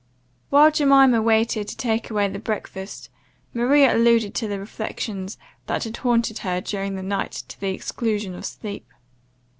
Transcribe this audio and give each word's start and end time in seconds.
While 0.49 0.71
Jemima 0.71 1.21
waited 1.21 1.67
to 1.67 1.77
take 1.77 2.09
away 2.09 2.27
the 2.27 2.39
breakfast, 2.39 3.11
Maria 3.53 3.95
alluded 3.95 4.33
to 4.33 4.47
the 4.47 4.59
reflections, 4.59 5.37
that 5.67 5.83
had 5.83 5.97
haunted 5.97 6.39
her 6.39 6.59
during 6.59 6.95
the 6.95 7.03
night 7.03 7.43
to 7.49 7.59
the 7.59 7.69
exclusion 7.69 8.33
of 8.33 8.43
sleep. 8.43 8.87